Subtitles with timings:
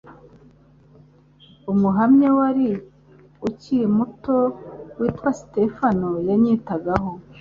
[1.71, 2.67] Umuhamya wari
[3.47, 4.37] ukiri muto
[4.99, 7.09] witwa Stéphane yanyitagaho